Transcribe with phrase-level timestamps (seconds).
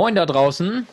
[0.00, 0.86] Moin da draußen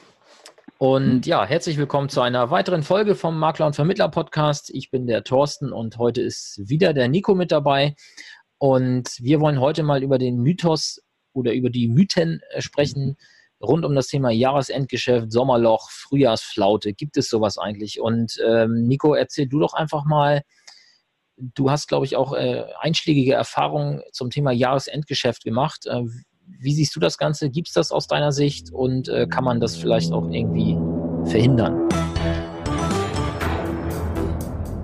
[0.80, 4.70] und ja, herzlich willkommen zu einer weiteren Folge vom Makler und Vermittler Podcast.
[4.70, 7.96] Ich bin der Thorsten und heute ist wieder der Nico mit dabei
[8.58, 11.02] und wir wollen heute mal über den Mythos
[11.32, 13.16] oder über die Mythen äh, sprechen
[13.62, 16.92] rund um das Thema Jahresendgeschäft, Sommerloch, Frühjahrsflaute.
[16.92, 18.02] Gibt es sowas eigentlich?
[18.02, 20.42] Und ähm, Nico, erzähl du doch einfach mal,
[21.38, 25.86] du hast, glaube ich, auch äh, einschlägige Erfahrungen zum Thema Jahresendgeschäft gemacht.
[25.86, 26.04] Äh,
[26.60, 27.50] wie siehst du das Ganze?
[27.50, 30.78] Gibt es das aus deiner Sicht und äh, kann man das vielleicht auch irgendwie
[31.30, 31.88] verhindern?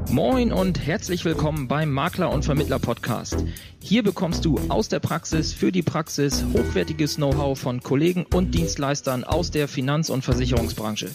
[0.10, 3.44] Moin und herzlich willkommen beim Makler und Vermittler Podcast.
[3.80, 9.24] Hier bekommst du aus der Praxis für die Praxis hochwertiges Know-how von Kollegen und Dienstleistern
[9.24, 11.10] aus der Finanz- und Versicherungsbranche.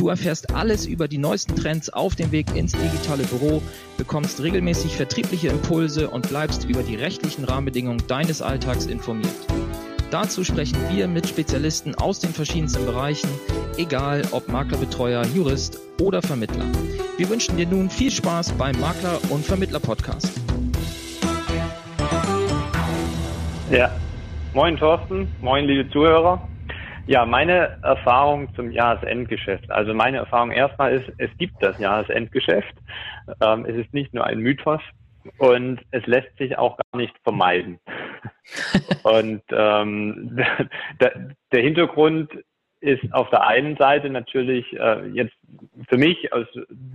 [0.00, 3.60] Du erfährst alles über die neuesten Trends auf dem Weg ins digitale Büro,
[3.98, 9.34] bekommst regelmäßig vertriebliche Impulse und bleibst über die rechtlichen Rahmenbedingungen deines Alltags informiert.
[10.10, 13.28] Dazu sprechen wir mit Spezialisten aus den verschiedensten Bereichen,
[13.76, 16.64] egal ob Maklerbetreuer, Jurist oder Vermittler.
[17.18, 20.32] Wir wünschen dir nun viel Spaß beim Makler- und Vermittler-Podcast.
[23.70, 23.94] Ja,
[24.54, 26.49] moin Thorsten, moin liebe Zuhörer.
[27.06, 29.70] Ja, meine Erfahrung zum Jahresendgeschäft.
[29.70, 32.74] Also meine Erfahrung erstmal ist, es gibt das Jahresendgeschäft.
[33.42, 34.80] Ähm, es ist nicht nur ein Mythos
[35.38, 37.78] und es lässt sich auch gar nicht vermeiden.
[39.02, 40.36] und ähm,
[41.00, 42.30] der, der Hintergrund
[42.80, 45.34] ist auf der einen Seite natürlich äh, jetzt
[45.88, 46.46] für mich aus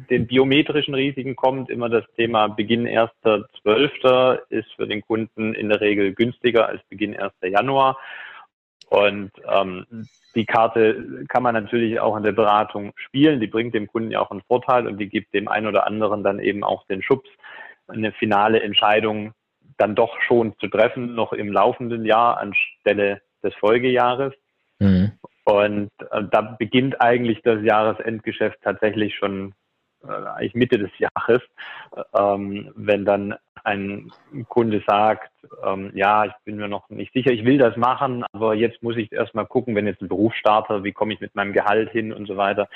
[0.10, 4.40] den biometrischen Risiken kommt immer das Thema Beginn 1.12.
[4.50, 7.34] ist für den Kunden in der Regel günstiger als Beginn 1.
[7.44, 7.98] Januar.
[8.90, 9.86] Und ähm,
[10.36, 13.40] die Karte kann man natürlich auch in der Beratung spielen.
[13.40, 16.24] Die bringt dem Kunden ja auch einen Vorteil und die gibt dem einen oder anderen
[16.24, 17.30] dann eben auch den Schubs,
[17.88, 19.34] eine finale Entscheidung
[19.78, 24.34] dann doch schon zu treffen, noch im laufenden Jahr anstelle des Folgejahres.
[24.80, 25.12] Mhm.
[25.44, 29.54] Und äh, da beginnt eigentlich das Jahresendgeschäft tatsächlich schon
[30.04, 31.42] äh, eigentlich Mitte des Jahres,
[32.14, 34.12] ähm, wenn dann ein
[34.48, 35.32] Kunde sagt,
[35.64, 38.96] ähm, ja, ich bin mir noch nicht sicher, ich will das machen, aber jetzt muss
[38.96, 42.14] ich erstmal gucken, wenn jetzt ein Beruf starte, wie komme ich mit meinem Gehalt hin
[42.14, 42.70] und so weiter.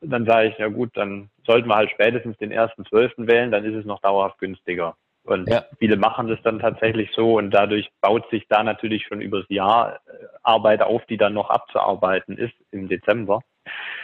[0.00, 3.64] Dann sage ich, ja gut, dann sollten wir halt spätestens den ersten Zwölften wählen, dann
[3.64, 4.96] ist es noch dauerhaft günstiger.
[5.24, 5.64] Und ja.
[5.78, 9.96] viele machen das dann tatsächlich so und dadurch baut sich da natürlich schon übers Jahr
[10.06, 13.42] äh, Arbeit auf, die dann noch abzuarbeiten ist im Dezember.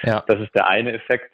[0.03, 0.22] Ja.
[0.27, 1.33] Das ist der eine Effekt.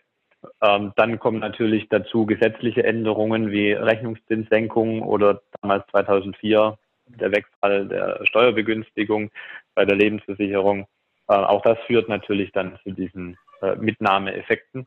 [0.63, 8.21] Ähm, dann kommen natürlich dazu gesetzliche Änderungen wie Rechnungszinssenkungen oder damals 2004 der Wegfall der
[8.25, 9.31] Steuerbegünstigung
[9.75, 10.87] bei der Lebensversicherung.
[11.29, 14.87] Äh, auch das führt natürlich dann zu diesen äh, Mitnahmeeffekten.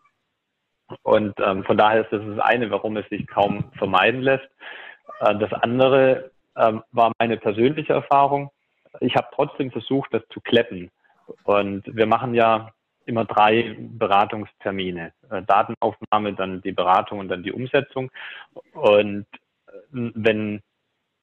[1.02, 4.48] Und ähm, von daher ist das das eine, warum es sich kaum vermeiden lässt.
[5.20, 8.52] Äh, das andere ähm, war meine persönliche Erfahrung.
[9.00, 10.92] Ich habe trotzdem versucht, das zu kleppen.
[11.44, 12.72] Und wir machen ja
[13.06, 15.14] immer drei Beratungstermine.
[15.30, 18.12] Äh, Datenaufnahme, dann die Beratung und dann die Umsetzung.
[18.74, 19.26] Und
[19.68, 20.62] äh, wenn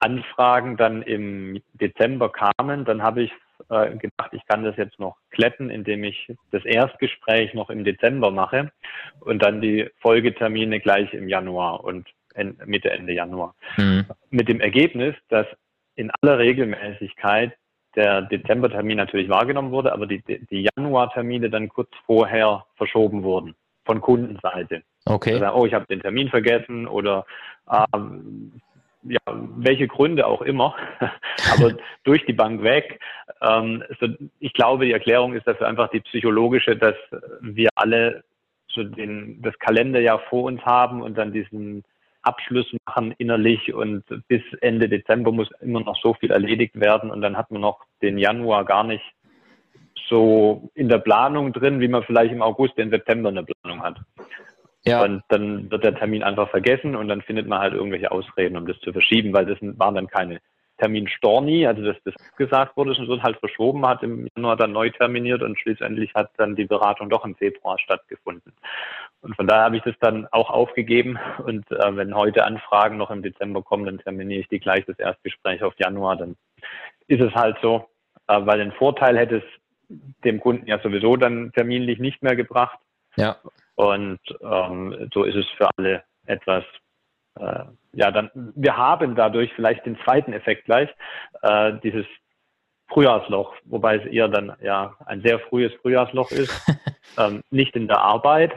[0.00, 3.32] Anfragen dann im Dezember kamen, dann habe ich
[3.68, 8.30] äh, gedacht, ich kann das jetzt noch kletten, indem ich das Erstgespräch noch im Dezember
[8.30, 8.72] mache
[9.20, 12.08] und dann die Folgetermine gleich im Januar und
[12.64, 13.54] Mitte, Ende Januar.
[13.76, 14.06] Mhm.
[14.30, 15.46] Mit dem Ergebnis, dass
[15.96, 17.52] in aller Regelmäßigkeit
[17.96, 24.00] der Dezembertermin natürlich wahrgenommen wurde, aber die, die Januartermine dann kurz vorher verschoben wurden von
[24.00, 24.82] Kundenseite.
[25.06, 25.34] Okay.
[25.34, 27.26] Also, oh, ich habe den Termin vergessen oder
[27.70, 28.60] ähm,
[29.02, 30.74] ja, welche Gründe auch immer,
[31.52, 31.72] aber
[32.04, 33.00] durch die Bank weg.
[33.40, 34.08] Ähm, so,
[34.38, 36.96] ich glaube, die Erklärung ist dafür einfach die psychologische, dass
[37.40, 38.22] wir alle
[38.68, 41.82] so den, das Kalenderjahr vor uns haben und dann diesen
[42.22, 47.22] Abschluss machen innerlich und bis Ende Dezember muss immer noch so viel erledigt werden und
[47.22, 49.04] dann hat man noch den Januar gar nicht
[50.08, 53.98] so in der Planung drin, wie man vielleicht im August, im September eine Planung hat.
[54.84, 55.02] Ja.
[55.02, 58.66] Und dann wird der Termin einfach vergessen und dann findet man halt irgendwelche Ausreden, um
[58.66, 60.40] das zu verschieben, weil das waren dann keine
[60.80, 64.72] Termin Storni, also dass das gesagt wurde, es wird halt verschoben, hat im Januar dann
[64.72, 68.52] neu terminiert und schließlich hat dann die Beratung doch im Februar stattgefunden.
[69.20, 73.10] Und von daher habe ich das dann auch aufgegeben und äh, wenn heute Anfragen noch
[73.10, 76.36] im Dezember kommen, dann terminiere ich die gleich das Erstgespräch auf Januar, dann
[77.06, 77.88] ist es halt so,
[78.26, 79.44] äh, weil den Vorteil hätte es
[80.24, 82.78] dem Kunden ja sowieso dann terminlich nicht mehr gebracht.
[83.16, 83.36] Ja.
[83.74, 86.64] Und ähm, so ist es für alle etwas
[87.40, 90.88] äh, ja, dann, wir haben dadurch vielleicht den zweiten Effekt gleich,
[91.42, 92.06] äh, dieses
[92.88, 96.52] Frühjahrsloch, wobei es eher dann ja ein sehr frühes Frühjahrsloch ist,
[97.18, 98.52] ähm, nicht in der Arbeit,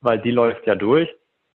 [0.00, 1.08] weil die läuft ja durch,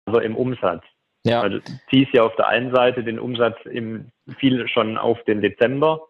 [0.05, 0.83] aber im Umsatz.
[1.25, 1.41] Ja.
[1.41, 1.59] Also
[1.89, 6.01] ziehst ja auf der einen Seite den Umsatz im, viel schon auf den Dezember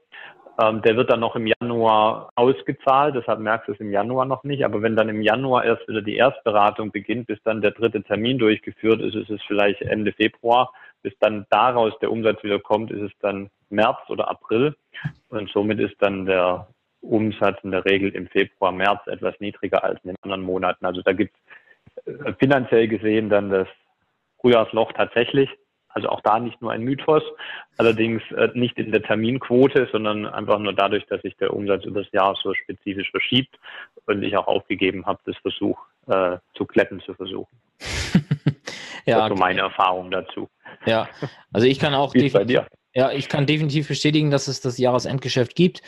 [0.60, 4.44] Ähm, der wird dann noch im Januar ausgezahlt, deshalb merkst du es im Januar noch
[4.44, 4.64] nicht.
[4.64, 8.38] Aber wenn dann im Januar erst wieder die Erstberatung beginnt, bis dann der dritte Termin
[8.38, 10.72] durchgeführt ist, ist es vielleicht Ende Februar.
[11.02, 14.76] Bis dann daraus der Umsatz wieder kommt, ist es dann März oder April.
[15.30, 16.68] Und somit ist dann der
[17.02, 20.86] Umsatz in der Regel im Februar, März etwas niedriger als in den anderen Monaten.
[20.86, 21.36] Also da gibt
[22.06, 23.68] es äh, finanziell gesehen dann das
[24.40, 25.50] Frühjahrsloch tatsächlich.
[25.94, 27.24] Also auch da nicht nur ein Mythos,
[27.78, 32.04] allerdings äh, nicht in der Terminquote, sondern einfach nur dadurch, dass sich der Umsatz über
[32.04, 33.56] das Jahr so spezifisch verschiebt
[34.06, 37.56] und ich auch aufgegeben habe, das Versuch äh, zu kletten zu versuchen.
[39.06, 40.50] ja, das ist so meine Erfahrung dazu.
[40.86, 41.08] Ja,
[41.52, 42.62] also ich kann auch definitiv,
[42.94, 45.82] ja, ich kann definitiv bestätigen, dass es das Jahresendgeschäft gibt.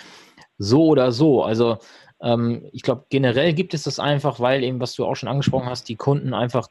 [0.57, 1.44] So oder so.
[1.44, 1.80] Also
[2.22, 5.69] ähm, ich glaube, generell gibt es das einfach, weil eben, was du auch schon angesprochen
[5.69, 6.68] hast, die Kunden einfach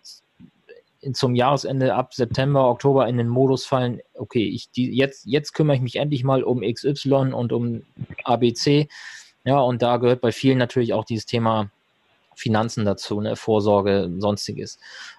[1.13, 5.77] zum Jahresende ab September, Oktober in den Modus fallen, okay, ich die, jetzt, jetzt kümmere
[5.77, 7.83] ich mich endlich mal um XY und um
[8.25, 8.89] ABC.
[9.45, 11.69] Ja, und da gehört bei vielen natürlich auch dieses Thema
[12.35, 14.79] Finanzen dazu, ne, Vorsorge, sonstiges.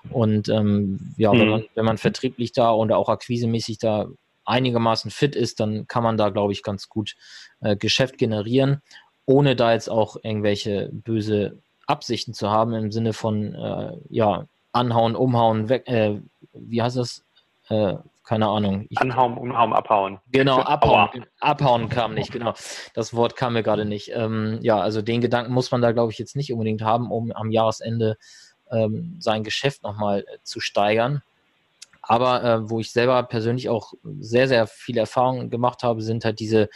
[0.09, 1.39] Und ähm, ja, mhm.
[1.39, 4.07] wenn, man, wenn man vertrieblich da und auch akquisemäßig da
[4.45, 7.15] einigermaßen fit ist, dann kann man da, glaube ich, ganz gut
[7.61, 8.81] äh, Geschäft generieren,
[9.25, 11.57] ohne da jetzt auch irgendwelche böse
[11.87, 16.19] Absichten zu haben im Sinne von, äh, ja, anhauen, umhauen, weg, äh,
[16.53, 17.23] wie heißt das?
[17.69, 18.87] Äh, keine Ahnung.
[18.89, 20.19] Ich, anhauen, umhauen, abhauen.
[20.31, 21.25] Genau, abhauen.
[21.39, 22.53] Abhauen kam nicht, genau.
[22.93, 24.11] Das Wort kam mir gerade nicht.
[24.13, 27.31] Ähm, ja, also den Gedanken muss man da, glaube ich, jetzt nicht unbedingt haben, um
[27.31, 28.17] am Jahresende
[28.71, 31.21] ähm, sein Geschäft nochmal äh, zu steigern.
[32.01, 36.39] Aber äh, wo ich selber persönlich auch sehr, sehr viele Erfahrungen gemacht habe, sind halt
[36.39, 36.69] diese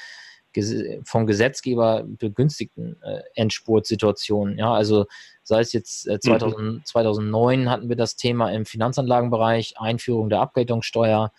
[1.04, 4.58] vom Gesetzgeber begünstigten äh, Endspurtsituationen.
[4.58, 5.06] Ja, also
[5.44, 6.82] sei es jetzt äh, 2000, mhm.
[6.86, 11.32] 2009 hatten wir das Thema im Finanzanlagenbereich, Einführung der Abgeltungssteuer.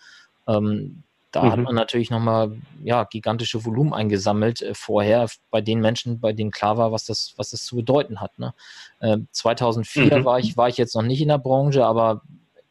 [0.47, 1.03] Ähm,
[1.33, 1.51] da mhm.
[1.53, 6.51] hat man natürlich nochmal ja, gigantische Volumen eingesammelt äh, vorher bei den Menschen, bei denen
[6.51, 8.39] klar war, was das, was das zu bedeuten hat.
[8.39, 8.55] Ne?
[9.01, 10.25] Äh, 2004 mhm.
[10.25, 12.23] war, ich, war ich jetzt noch nicht in der Branche, aber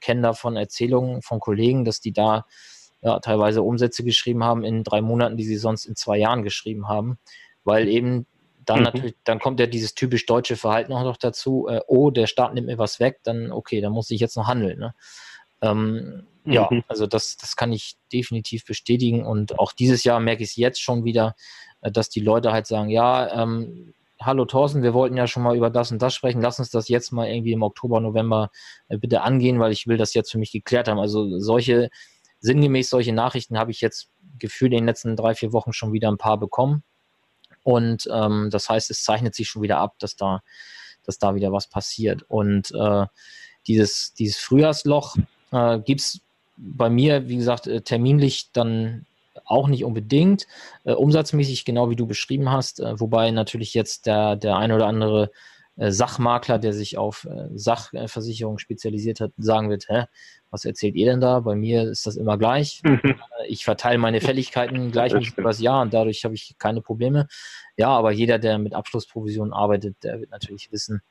[0.02, 2.46] kenne davon Erzählungen von Kollegen, dass die da
[3.02, 6.88] ja, teilweise Umsätze geschrieben haben in drei Monaten, die sie sonst in zwei Jahren geschrieben
[6.88, 7.18] haben,
[7.64, 8.26] weil eben
[8.66, 8.84] dann mhm.
[8.86, 12.54] natürlich, dann kommt ja dieses typisch deutsche Verhalten auch noch dazu, äh, oh, der Staat
[12.54, 14.80] nimmt mir was weg, dann okay, dann muss ich jetzt noch handeln.
[14.80, 14.94] Ne?
[15.62, 16.54] Ähm, mhm.
[16.54, 20.56] Ja, also das, das kann ich definitiv bestätigen und auch dieses Jahr merke ich es
[20.56, 21.36] jetzt schon wieder,
[21.82, 25.56] äh, dass die Leute halt sagen, ja, ähm, hallo Thorsten, wir wollten ja schon mal
[25.56, 28.52] über das und das sprechen, lass uns das jetzt mal irgendwie im Oktober, November
[28.90, 31.00] äh, bitte angehen, weil ich will das jetzt für mich geklärt haben.
[31.00, 31.90] Also solche
[32.40, 36.10] sinngemäß solche Nachrichten habe ich jetzt gefühlt in den letzten drei, vier Wochen schon wieder
[36.10, 36.84] ein paar bekommen.
[37.64, 40.42] Und ähm, das heißt, es zeichnet sich schon wieder ab, dass da,
[41.04, 42.24] dass da wieder was passiert.
[42.28, 43.06] Und äh,
[43.68, 45.18] dieses, dieses Frühjahrsloch
[45.52, 46.22] äh, gibt es
[46.58, 49.06] bei mir, wie gesagt, äh, terminlich dann
[49.46, 50.48] auch nicht unbedingt.
[50.84, 54.88] Äh, umsatzmäßig genau wie du beschrieben hast, äh, wobei natürlich jetzt der, der ein oder
[54.88, 55.32] andere
[55.80, 60.06] Sachmakler, der sich auf äh, Sachversicherungen spezialisiert hat, sagen wird, hä,
[60.52, 61.40] was erzählt ihr denn da?
[61.40, 62.82] Bei mir ist das immer gleich.
[62.84, 63.00] Mhm.
[63.04, 67.28] Äh, ich verteile meine Fälligkeiten gleichmäßig über das Jahr und dadurch habe ich keine Probleme.
[67.78, 71.02] Ja, aber jeder, der mit Abschlussprovisionen arbeitet, der wird natürlich wissen,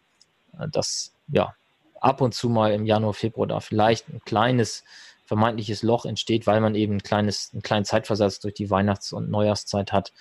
[0.72, 1.54] dass ja
[2.00, 4.84] ab und zu mal im Januar, Februar da vielleicht ein kleines
[5.24, 9.30] vermeintliches Loch entsteht, weil man eben ein kleines, einen kleinen Zeitversatz durch die Weihnachts- und
[9.30, 10.12] Neujahrszeit hat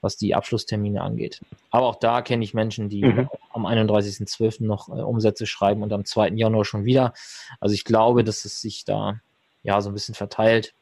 [0.00, 1.40] was die Abschlusstermine angeht.
[1.70, 3.28] Aber auch da kenne ich Menschen, die mhm.
[3.52, 4.64] am 31.12.
[4.64, 6.30] noch äh, Umsätze schreiben und am 2.
[6.30, 7.12] Januar schon wieder.
[7.60, 9.20] Also ich glaube, dass es sich da
[9.62, 10.74] ja so ein bisschen verteilt.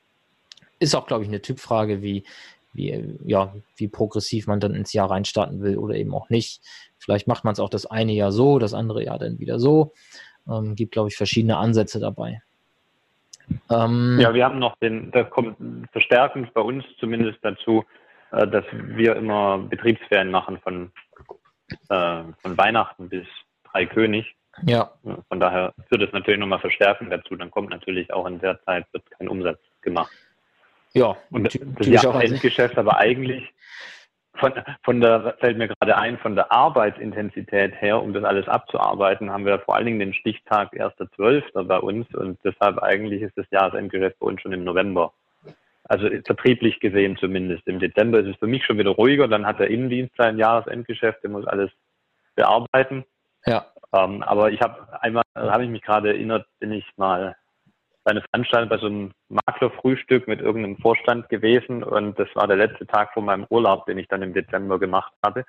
[0.79, 2.25] Ist auch, glaube ich, eine Typfrage, wie,
[2.73, 6.63] wie, ja, wie progressiv man dann ins Jahr reinstarten will oder eben auch nicht.
[6.99, 9.93] Vielleicht macht man es auch das eine Jahr so, das andere Jahr dann wieder so.
[10.49, 12.43] Ähm, gibt, glaube ich, verschiedene Ansätze dabei.
[13.71, 15.57] Ähm, ja, wir haben noch den, da kommt
[15.93, 17.85] verstärkend bei uns zumindest dazu,
[18.31, 20.93] dass wir immer Betriebsferien machen von,
[21.89, 23.27] äh, von Weihnachten bis
[23.73, 24.35] Drei König.
[24.63, 24.91] Ja.
[25.29, 27.37] Von daher führt es natürlich nochmal Verstärken dazu.
[27.37, 30.13] Dann kommt natürlich auch in der Zeit wird kein Umsatz gemacht.
[30.95, 31.17] Ja.
[31.31, 33.53] Und das, das Jahresendgeschäft aber eigentlich
[34.39, 34.53] von,
[34.85, 39.45] von der, fällt mir gerade ein, von der Arbeitsintensität her, um das alles abzuarbeiten, haben
[39.45, 41.65] wir vor allen Dingen den Stichtag 1.12.
[41.65, 45.13] bei uns und deshalb eigentlich ist das Jahresendgeschäft bei uns schon im November.
[45.89, 47.67] Also vertrieblich gesehen zumindest.
[47.67, 49.27] Im Dezember ist es für mich schon wieder ruhiger.
[49.27, 51.71] Dann hat der Innendienst sein Jahresendgeschäft, der muss alles
[52.35, 53.05] bearbeiten.
[53.47, 53.67] Ja.
[53.95, 57.37] Ähm, aber ich habe einmal, habe ich mich gerade erinnert, bin ich mal
[58.09, 62.57] bei einer Veranstaltung bei so einem Maklerfrühstück mit irgendeinem Vorstand gewesen und das war der
[62.57, 65.45] letzte Tag von meinem Urlaub, den ich dann im Dezember gemacht habe.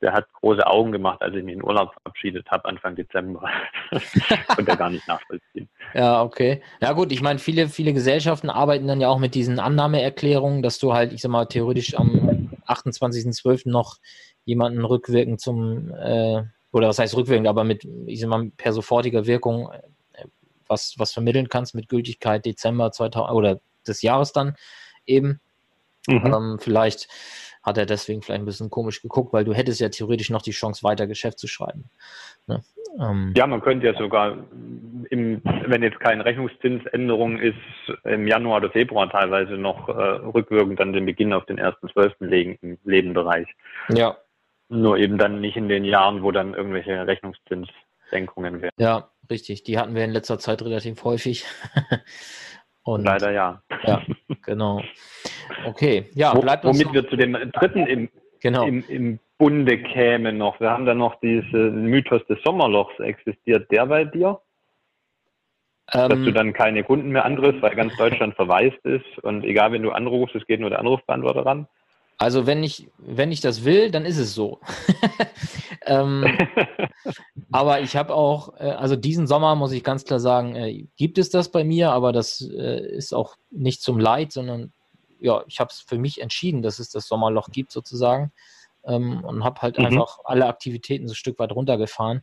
[0.00, 3.50] Der hat große Augen gemacht, als ich mich in Urlaub verabschiedet habe, Anfang Dezember.
[4.54, 5.68] Konnte er gar nicht nachvollziehen.
[5.94, 6.62] Ja, okay.
[6.80, 10.78] Ja gut, ich meine, viele, viele Gesellschaften arbeiten dann ja auch mit diesen Annahmeerklärungen, dass
[10.78, 13.68] du halt, ich sag mal, theoretisch am 28.12.
[13.68, 13.96] noch
[14.44, 19.26] jemanden rückwirkend zum, äh, oder was heißt rückwirkend, aber mit, ich sag mal, per sofortiger
[19.26, 19.70] Wirkung
[20.68, 24.56] was, was vermitteln kannst mit Gültigkeit Dezember 2000 oder des Jahres dann
[25.06, 25.40] eben.
[26.06, 26.26] Mhm.
[26.26, 27.08] Ähm, vielleicht
[27.62, 30.52] hat er deswegen vielleicht ein bisschen komisch geguckt, weil du hättest ja theoretisch noch die
[30.52, 31.90] Chance, weiter Geschäft zu schreiben.
[32.46, 32.62] Ne?
[32.98, 34.38] Ähm, ja, man könnte ja sogar,
[35.10, 37.56] im, wenn jetzt keine Rechnungszinsänderung ist,
[38.04, 42.24] im Januar oder Februar teilweise noch äh, rückwirkend dann den Beginn auf den 1.12.
[42.24, 43.48] legen im Lebenbereich.
[43.88, 44.16] Ja.
[44.68, 48.72] Nur eben dann nicht in den Jahren, wo dann irgendwelche Rechnungszinssenkungen wären.
[48.78, 49.64] Ja, richtig.
[49.64, 51.44] Die hatten wir in letzter Zeit relativ häufig.
[52.82, 53.62] Und, Leider ja.
[53.82, 54.02] Ja,
[54.44, 54.80] genau.
[55.66, 58.08] Okay, ja, bleibt uns Womit wir zu dem dritten im,
[58.40, 58.64] genau.
[58.64, 60.60] im, im Bunde kämen noch.
[60.60, 62.98] Wir haben dann noch diesen Mythos des Sommerlochs.
[63.00, 64.40] Existiert der bei dir?
[65.92, 69.72] Ähm, Dass du dann keine Kunden mehr antriffst, weil ganz Deutschland verwaist ist und egal,
[69.72, 71.68] wenn du anrufst, es geht nur der Anrufbeantworter ran?
[72.18, 74.60] Also wenn ich, wenn ich das will, dann ist es so.
[75.86, 76.24] ähm,
[77.52, 81.18] aber ich habe auch, äh, also diesen Sommer muss ich ganz klar sagen, äh, gibt
[81.18, 84.72] es das bei mir, aber das äh, ist auch nicht zum Leid, sondern
[85.20, 88.32] ja, ich habe es für mich entschieden, dass es das Sommerloch gibt sozusagen
[88.84, 89.86] ähm, und habe halt mhm.
[89.86, 92.22] einfach alle Aktivitäten so ein Stück weit runtergefahren.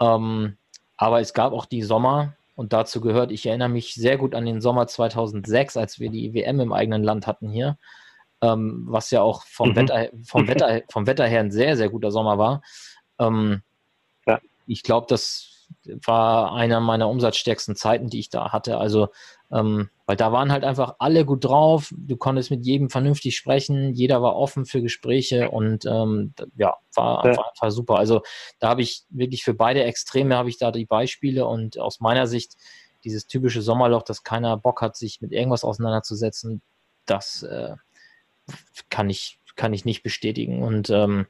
[0.00, 0.56] Ähm,
[0.96, 4.46] aber es gab auch die Sommer und dazu gehört, ich erinnere mich sehr gut an
[4.46, 7.76] den Sommer 2006, als wir die WM im eigenen Land hatten hier
[8.42, 9.76] ähm, was ja auch vom, mhm.
[9.76, 12.62] Wetter, vom, Wetter, vom Wetter her ein sehr, sehr guter Sommer war.
[13.18, 13.62] Ähm,
[14.26, 14.40] ja.
[14.66, 15.58] Ich glaube, das
[16.04, 18.78] war einer meiner umsatzstärksten Zeiten, die ich da hatte.
[18.78, 19.08] Also,
[19.50, 21.92] ähm, weil da waren halt einfach alle gut drauf.
[21.96, 23.92] Du konntest mit jedem vernünftig sprechen.
[23.94, 27.36] Jeder war offen für Gespräche und ähm, ja, war, ja.
[27.36, 27.96] war einfach super.
[27.96, 28.22] Also,
[28.58, 32.26] da habe ich wirklich für beide Extreme habe ich da die Beispiele und aus meiner
[32.26, 32.54] Sicht
[33.04, 36.62] dieses typische Sommerloch, dass keiner Bock hat, sich mit irgendwas auseinanderzusetzen,
[37.06, 37.74] das äh,
[38.90, 40.62] kann ich, kann ich nicht bestätigen.
[40.62, 41.26] Und ähm,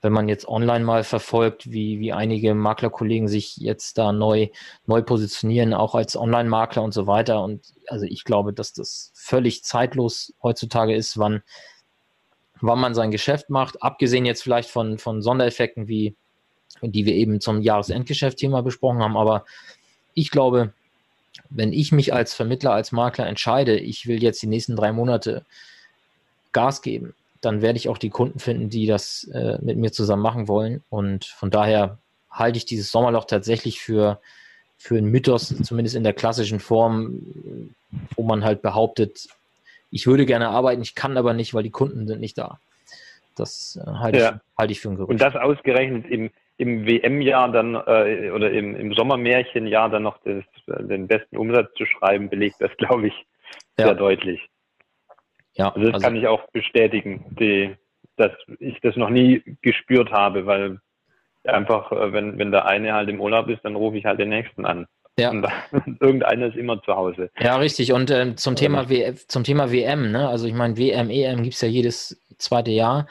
[0.00, 4.48] wenn man jetzt online mal verfolgt, wie, wie einige Maklerkollegen sich jetzt da neu,
[4.86, 7.42] neu positionieren, auch als Online-Makler und so weiter.
[7.42, 11.42] Und also ich glaube, dass das völlig zeitlos heutzutage ist, wann,
[12.60, 16.14] wann man sein Geschäft macht, abgesehen jetzt vielleicht von, von Sondereffekten, wie
[16.82, 19.16] die wir eben zum Jahresendgeschäft-Thema besprochen haben.
[19.16, 19.44] Aber
[20.14, 20.74] ich glaube,
[21.50, 25.44] wenn ich mich als Vermittler, als Makler entscheide, ich will jetzt die nächsten drei Monate
[26.58, 30.22] Gas geben, dann werde ich auch die Kunden finden, die das äh, mit mir zusammen
[30.22, 30.82] machen wollen.
[30.90, 31.98] Und von daher
[32.30, 34.20] halte ich dieses Sommerloch tatsächlich für,
[34.76, 37.20] für einen Mythos, zumindest in der klassischen Form,
[38.16, 39.28] wo man halt behauptet,
[39.90, 42.58] ich würde gerne arbeiten, ich kann aber nicht, weil die Kunden sind nicht da.
[43.36, 44.30] Das äh, halte, ja.
[44.30, 45.10] ich, halte ich für ein Gerücht.
[45.10, 50.42] Und das ausgerechnet im, im WM-Jahr dann äh, oder im, im Sommermärchenjahr dann noch das,
[50.66, 53.14] den besten Umsatz zu schreiben, belegt das, glaube ich,
[53.76, 53.94] sehr ja.
[53.94, 54.40] deutlich.
[55.58, 57.76] Ja, also das also, kann ich auch bestätigen, die,
[58.16, 60.80] dass ich das noch nie gespürt habe, weil
[61.44, 64.28] einfach, äh, wenn, wenn der eine halt im Urlaub ist, dann rufe ich halt den
[64.28, 64.86] nächsten an.
[65.18, 65.30] Ja.
[65.30, 65.46] Und
[66.00, 67.30] irgendeiner ist immer zu Hause.
[67.40, 67.92] Ja, richtig.
[67.92, 70.28] Und äh, zum, Thema w zum Thema WM, ne?
[70.28, 73.08] also ich meine, WM, EM gibt es ja jedes zweite Jahr.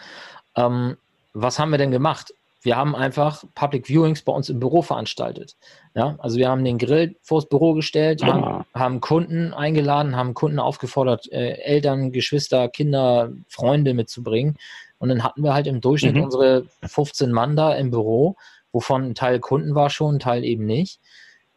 [0.56, 0.96] Ähm,
[1.34, 2.34] was haben wir denn gemacht?
[2.62, 5.56] Wir haben einfach Public Viewings bei uns im Büro veranstaltet.
[5.96, 8.66] Ja, also wir haben den Grill vors Büro gestellt, haben, ah.
[8.74, 14.58] haben Kunden eingeladen, haben Kunden aufgefordert, äh, Eltern, Geschwister, Kinder, Freunde mitzubringen.
[14.98, 16.24] Und dann hatten wir halt im Durchschnitt mhm.
[16.24, 18.36] unsere 15 Mann da im Büro,
[18.72, 21.00] wovon ein Teil Kunden war schon, ein Teil eben nicht.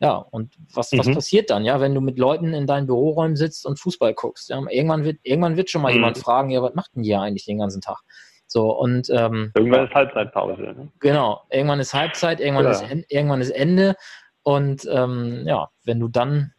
[0.00, 0.98] Ja, und was, mhm.
[0.98, 4.48] was passiert dann, ja, wenn du mit Leuten in deinen Büroräumen sitzt und Fußball guckst?
[4.48, 5.96] Ja, irgendwann, wird, irgendwann wird schon mal mhm.
[5.96, 8.00] jemand fragen, ja, was macht denn ihr eigentlich den ganzen Tag?
[8.52, 10.60] So, und ähm, irgendwann ist Halbzeitpause.
[10.60, 10.88] Ne?
[10.98, 12.72] Genau, irgendwann ist Halbzeit, irgendwann, ja.
[12.72, 13.94] ist, irgendwann ist Ende.
[14.42, 16.52] Und ähm, ja, wenn du dann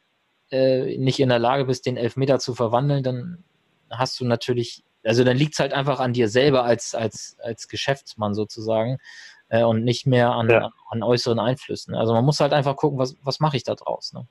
[0.51, 3.43] äh, nicht in der Lage bist, den Elfmeter zu verwandeln, dann
[3.89, 7.67] hast du natürlich, also dann liegt es halt einfach an dir selber als, als, als
[7.67, 8.97] Geschäftsmann sozusagen
[9.49, 10.71] äh, und nicht mehr an, ja.
[10.91, 11.93] an, äußeren Einflüssen.
[11.93, 14.13] Also man muss halt einfach gucken, was, was mache ich da draus.
[14.13, 14.25] Ne?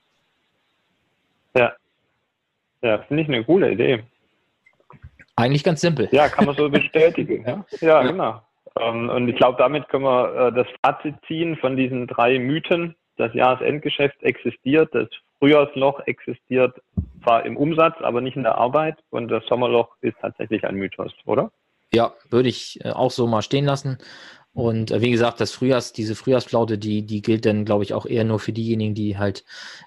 [1.54, 1.74] Ja.
[2.80, 4.04] Ja, finde ich eine coole Idee.
[5.40, 6.08] Eigentlich ganz simpel.
[6.12, 7.44] Ja, kann man so bestätigen.
[7.46, 7.64] ja?
[7.80, 8.42] ja, genau.
[8.78, 12.94] Ähm, und ich glaube, damit können wir äh, das Fazit ziehen von diesen drei Mythen.
[13.16, 16.80] Das Jahresendgeschäft existiert, das Frühjahrsloch existiert
[17.22, 18.96] zwar im Umsatz, aber nicht in der Arbeit.
[19.10, 21.50] Und das Sommerloch ist tatsächlich ein Mythos, oder?
[21.92, 23.98] Ja, würde ich äh, auch so mal stehen lassen.
[24.52, 28.04] Und äh, wie gesagt, das Frühjahrs, diese Frühjahrsflaute, die, die gilt dann, glaube ich, auch
[28.04, 29.44] eher nur für diejenigen, die halt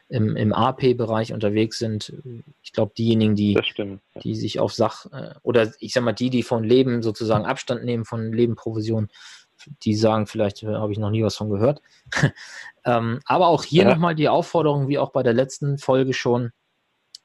[0.07, 2.13] im, im AP-Bereich unterwegs sind.
[2.61, 4.21] Ich glaube, diejenigen, die, stimmt, ja.
[4.21, 7.83] die sich auf Sach- äh, oder ich sag mal, die, die von Leben sozusagen Abstand
[7.83, 9.09] nehmen, von Lebenprovision,
[9.83, 11.81] die sagen, vielleicht äh, habe ich noch nie was von gehört.
[12.85, 13.89] ähm, aber auch hier ja.
[13.89, 16.53] nochmal die Aufforderung, wie auch bei der letzten Folge schon,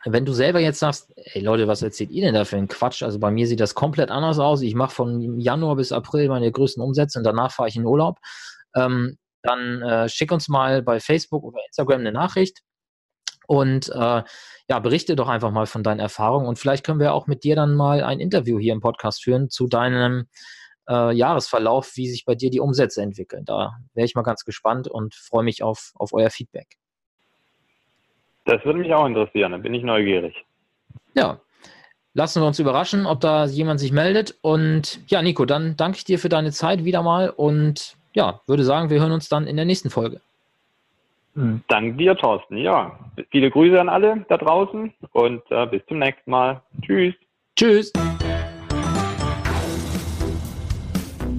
[0.05, 3.03] wenn du selber jetzt sagst, ey Leute, was erzählt ihr denn da für einen Quatsch?
[3.03, 4.63] Also bei mir sieht das komplett anders aus.
[4.63, 8.19] Ich mache von Januar bis April meine größten Umsätze und danach fahre ich in Urlaub.
[8.77, 12.61] Ähm, dann äh, schick uns mal bei Facebook oder Instagram eine Nachricht
[13.47, 14.23] und äh,
[14.69, 17.57] ja, berichte doch einfach mal von deinen Erfahrungen und vielleicht können wir auch mit dir
[17.57, 20.29] dann mal ein Interview hier im Podcast führen zu deinem
[20.89, 23.45] äh, Jahresverlauf, wie sich bei dir die Umsätze entwickeln.
[23.45, 26.78] Da wäre ich mal ganz gespannt und freue mich auf, auf euer Feedback.
[28.49, 30.35] Das würde mich auch interessieren, da bin ich neugierig.
[31.13, 31.39] Ja,
[32.15, 34.39] lassen wir uns überraschen, ob da jemand sich meldet.
[34.41, 38.65] Und ja, Nico, dann danke ich dir für deine Zeit wieder mal und ja, würde
[38.65, 40.23] sagen, wir hören uns dann in der nächsten Folge.
[41.35, 41.63] Hm.
[41.69, 42.57] Danke dir, Thorsten.
[42.57, 42.99] Ja,
[43.31, 46.63] viele Grüße an alle da draußen und äh, bis zum nächsten Mal.
[46.81, 47.15] Tschüss.
[47.55, 47.93] Tschüss.